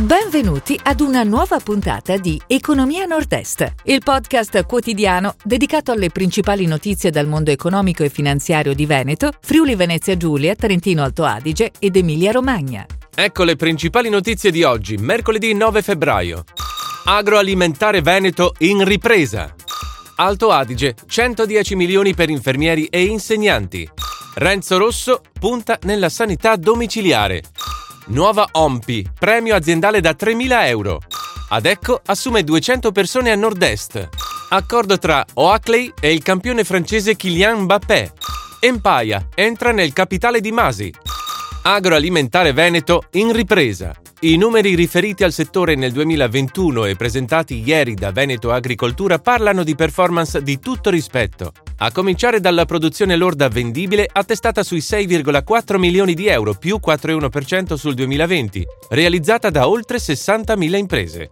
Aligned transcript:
Benvenuti 0.00 0.80
ad 0.82 1.00
una 1.00 1.24
nuova 1.24 1.58
puntata 1.58 2.16
di 2.16 2.40
Economia 2.46 3.04
Nord-Est, 3.04 3.74
il 3.84 4.00
podcast 4.02 4.64
quotidiano 4.64 5.34
dedicato 5.44 5.92
alle 5.92 6.08
principali 6.08 6.64
notizie 6.64 7.10
dal 7.10 7.26
mondo 7.26 7.50
economico 7.50 8.02
e 8.02 8.08
finanziario 8.08 8.72
di 8.72 8.86
Veneto, 8.86 9.30
Friuli 9.42 9.74
Venezia 9.74 10.16
Giulia, 10.16 10.54
Trentino 10.54 11.02
Alto 11.02 11.24
Adige 11.24 11.72
ed 11.78 11.96
Emilia 11.96 12.32
Romagna. 12.32 12.86
Ecco 13.14 13.44
le 13.44 13.56
principali 13.56 14.08
notizie 14.08 14.50
di 14.50 14.62
oggi, 14.62 14.96
mercoledì 14.96 15.52
9 15.52 15.82
febbraio. 15.82 16.44
Agroalimentare 17.04 18.00
Veneto 18.00 18.54
in 18.60 18.82
ripresa. 18.86 19.54
Alto 20.16 20.50
Adige, 20.50 20.94
110 21.06 21.76
milioni 21.76 22.14
per 22.14 22.30
infermieri 22.30 22.86
e 22.86 23.04
insegnanti. 23.04 23.86
Renzo 24.36 24.78
Rosso 24.78 25.20
punta 25.38 25.78
nella 25.82 26.08
sanità 26.08 26.56
domiciliare. 26.56 27.42
Nuova 28.06 28.48
Ompi, 28.52 29.08
premio 29.18 29.54
aziendale 29.54 30.00
da 30.00 30.14
3.000 30.18 30.66
euro. 30.66 31.00
Adecco 31.50 32.00
assume 32.06 32.42
200 32.42 32.92
persone 32.92 33.30
a 33.30 33.36
nord-est. 33.36 34.08
Accordo 34.50 34.98
tra 34.98 35.24
Oakley 35.34 35.92
e 36.00 36.12
il 36.12 36.22
campione 36.22 36.64
francese 36.64 37.16
Kylian 37.16 37.60
Mbappé. 37.60 38.12
Empaia 38.60 39.28
entra 39.34 39.72
nel 39.72 39.92
capitale 39.92 40.40
di 40.40 40.52
Masi. 40.52 41.09
Agroalimentare 41.62 42.54
Veneto 42.54 43.04
in 43.12 43.32
ripresa. 43.32 43.94
I 44.20 44.38
numeri 44.38 44.74
riferiti 44.74 45.24
al 45.24 45.32
settore 45.32 45.74
nel 45.74 45.92
2021 45.92 46.86
e 46.86 46.96
presentati 46.96 47.62
ieri 47.62 47.92
da 47.94 48.12
Veneto 48.12 48.50
Agricoltura 48.50 49.18
parlano 49.18 49.62
di 49.62 49.74
performance 49.74 50.42
di 50.42 50.58
tutto 50.58 50.88
rispetto, 50.88 51.52
a 51.78 51.92
cominciare 51.92 52.40
dalla 52.40 52.64
produzione 52.64 53.14
lorda 53.14 53.48
vendibile 53.48 54.08
attestata 54.10 54.62
sui 54.62 54.78
6,4 54.78 55.76
milioni 55.76 56.14
di 56.14 56.28
euro 56.28 56.54
più 56.54 56.80
4,1% 56.82 57.74
sul 57.74 57.92
2020, 57.92 58.66
realizzata 58.88 59.50
da 59.50 59.68
oltre 59.68 59.98
60.000 59.98 60.76
imprese. 60.76 61.30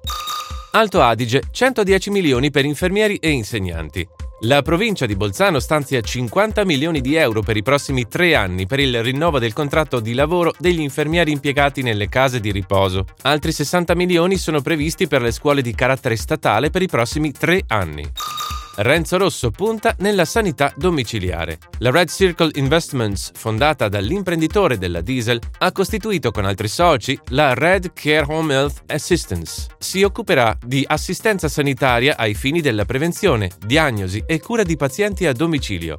Alto 0.73 1.01
Adige 1.01 1.45
110 1.51 2.11
milioni 2.11 2.51
per 2.51 2.67
infermieri 2.67 3.17
e 3.17 3.31
insegnanti. 3.31 4.07
La 4.43 4.63
provincia 4.63 5.05
di 5.05 5.17
Bolzano 5.17 5.59
stanzia 5.59 6.01
50 6.01 6.65
milioni 6.65 7.01
di 7.01 7.17
euro 7.17 7.43
per 7.43 7.57
i 7.57 7.63
prossimi 7.65 8.07
tre 8.07 8.37
anni 8.37 8.67
per 8.67 8.79
il 8.79 9.03
rinnovo 9.03 9.41
del 9.41 9.53
contratto 9.53 9.99
di 9.99 10.15
lavoro 10.15 10.55
degli 10.61 10.79
infermieri 10.79 11.33
impiegati 11.33 11.83
nelle 11.83 12.09
case 12.09 12.39
di 12.39 12.53
riposo. 12.53 13.05
Altri 13.23 13.51
60 13.51 13.97
milioni 13.97 14.37
sono 14.37 14.61
previsti 14.61 15.09
per 15.09 15.23
le 15.23 15.33
scuole 15.33 15.61
di 15.61 15.75
carattere 15.75 16.15
statale 16.15 16.71
per 16.71 16.83
i 16.83 16.87
prossimi 16.87 17.33
tre 17.33 17.65
anni. 17.67 18.09
Renzo 18.81 19.17
Rosso 19.17 19.51
punta 19.51 19.97
nella 19.99 20.25
sanità 20.25 20.73
domiciliare. 20.77 21.59
La 21.79 21.91
Red 21.91 22.11
Circle 22.11 22.53
Investments, 22.55 23.33
fondata 23.35 23.89
dall'imprenditore 23.89 24.79
della 24.79 25.01
Diesel, 25.01 25.41
ha 25.59 25.73
costituito 25.73 26.31
con 26.31 26.45
altri 26.45 26.69
soci 26.69 27.19
la 27.31 27.55
Red 27.55 27.93
Care 27.93 28.27
Home 28.29 28.55
Health 28.55 28.83
Assistance. 28.87 29.67
Si 29.79 30.05
occuperà 30.05 30.57
di 30.65 30.85
assistenza 30.87 31.49
sanitaria 31.49 32.17
ai 32.17 32.35
fini 32.35 32.61
della 32.61 32.85
prevenzione, 32.85 33.51
diagnosi 33.67 34.23
e 34.25 34.39
cura 34.39 34.63
di 34.63 34.77
pazienti 34.77 35.27
a 35.27 35.33
domicilio. 35.33 35.99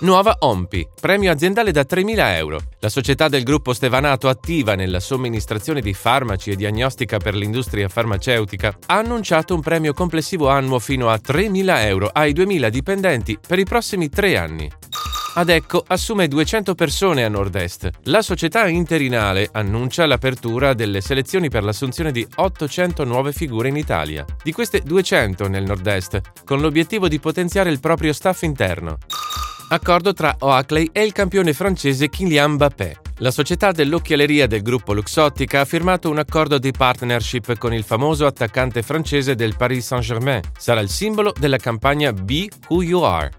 Nuova 0.00 0.36
Ompi, 0.40 0.88
premio 0.98 1.30
aziendale 1.30 1.72
da 1.72 1.82
3.000 1.82 2.34
euro. 2.36 2.60
La 2.78 2.88
società 2.88 3.28
del 3.28 3.42
gruppo 3.42 3.74
Stevanato 3.74 4.28
attiva 4.28 4.74
nella 4.74 4.98
somministrazione 4.98 5.82
di 5.82 5.92
farmaci 5.92 6.50
e 6.50 6.56
diagnostica 6.56 7.18
per 7.18 7.34
l'industria 7.34 7.88
farmaceutica 7.88 8.76
ha 8.86 8.96
annunciato 8.96 9.54
un 9.54 9.60
premio 9.60 9.92
complessivo 9.92 10.48
annuo 10.48 10.78
fino 10.78 11.10
a 11.10 11.20
3.000 11.22 11.84
euro 11.84 12.08
ai 12.10 12.32
2.000 12.32 12.68
dipendenti 12.68 13.38
per 13.46 13.58
i 13.58 13.64
prossimi 13.64 14.08
tre 14.08 14.38
anni. 14.38 14.70
Adecco 15.34 15.84
assume 15.86 16.26
200 16.26 16.74
persone 16.74 17.22
a 17.24 17.28
nord-est. 17.28 17.90
La 18.04 18.22
società 18.22 18.66
interinale 18.68 19.48
annuncia 19.52 20.06
l'apertura 20.06 20.74
delle 20.74 21.00
selezioni 21.00 21.48
per 21.48 21.62
l'assunzione 21.62 22.10
di 22.10 22.26
800 22.34 23.04
nuove 23.04 23.32
figure 23.32 23.68
in 23.68 23.76
Italia. 23.76 24.24
Di 24.42 24.52
queste 24.52 24.80
200 24.80 25.46
nel 25.46 25.64
nord-est, 25.64 26.20
con 26.44 26.60
l'obiettivo 26.60 27.06
di 27.06 27.20
potenziare 27.20 27.70
il 27.70 27.80
proprio 27.80 28.12
staff 28.12 28.42
interno. 28.42 28.98
Accordo 29.72 30.12
tra 30.12 30.34
Oakley 30.40 30.88
e 30.90 31.04
il 31.04 31.12
campione 31.12 31.52
francese 31.52 32.08
Kylian 32.08 32.54
Mbappé. 32.54 32.96
La 33.18 33.30
società 33.30 33.70
dell'occhialeria 33.70 34.48
del 34.48 34.62
gruppo 34.62 34.92
Luxottica 34.92 35.60
ha 35.60 35.64
firmato 35.64 36.10
un 36.10 36.18
accordo 36.18 36.58
di 36.58 36.72
partnership 36.72 37.56
con 37.56 37.72
il 37.72 37.84
famoso 37.84 38.26
attaccante 38.26 38.82
francese 38.82 39.36
del 39.36 39.54
Paris 39.56 39.86
Saint-Germain. 39.86 40.42
Sarà 40.58 40.80
il 40.80 40.88
simbolo 40.88 41.32
della 41.38 41.58
campagna 41.58 42.12
Be 42.12 42.48
Who 42.68 42.82
You 42.82 43.02
Are. 43.02 43.30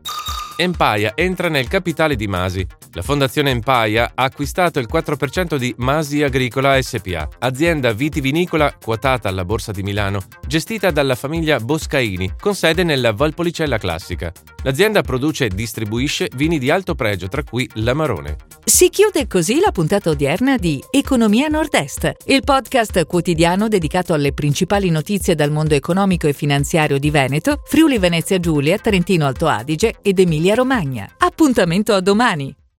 Empaia 0.61 1.13
entra 1.15 1.49
nel 1.49 1.67
capitale 1.67 2.15
di 2.15 2.27
Masi. 2.27 2.63
La 2.91 3.01
Fondazione 3.01 3.49
Empaia 3.49 4.11
ha 4.13 4.23
acquistato 4.23 4.77
il 4.77 4.87
4% 4.87 5.55
di 5.55 5.73
Masi 5.77 6.21
Agricola 6.21 6.79
SPA, 6.79 7.27
azienda 7.39 7.93
vitivinicola 7.93 8.71
quotata 8.79 9.27
alla 9.27 9.43
Borsa 9.43 9.71
di 9.71 9.81
Milano, 9.81 10.21
gestita 10.45 10.91
dalla 10.91 11.15
famiglia 11.15 11.59
Boscaini, 11.59 12.33
con 12.39 12.53
sede 12.53 12.83
nella 12.83 13.11
Valpolicella 13.11 13.79
Classica. 13.79 14.31
L'azienda 14.61 15.01
produce 15.01 15.45
e 15.45 15.49
distribuisce 15.49 16.29
vini 16.35 16.59
di 16.59 16.69
alto 16.69 16.93
pregio, 16.93 17.27
tra 17.27 17.43
cui 17.43 17.67
l'Amarone. 17.75 18.35
Si 18.63 18.89
chiude 18.89 19.25
così 19.25 19.59
la 19.59 19.71
puntata 19.71 20.11
odierna 20.11 20.57
di 20.57 20.81
Economia 20.91 21.47
Nord-Est, 21.47 22.11
il 22.25 22.43
podcast 22.43 23.05
quotidiano 23.07 23.67
dedicato 23.67 24.13
alle 24.13 24.33
principali 24.33 24.91
notizie 24.91 25.33
dal 25.33 25.49
mondo 25.49 25.73
economico 25.73 26.27
e 26.27 26.33
finanziario 26.33 26.99
di 26.99 27.09
Veneto, 27.09 27.61
Friuli 27.65 27.97
Venezia 27.97 28.39
Giulia, 28.39 28.77
Trentino 28.77 29.25
Alto 29.25 29.47
Adige 29.47 29.95
ed 30.03 30.19
Emilia 30.19 30.50
Romagna. 30.55 31.09
Appuntamento 31.17 31.93
a 31.93 32.01
domani! 32.01 32.60